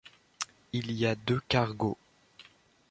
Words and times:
Il 0.73 0.93
y 0.93 1.05
a 1.05 1.13
deux 1.13 1.39
cargos. 1.47 1.95